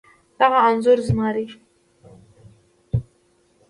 [0.39, 1.45] دغه انځور زما دی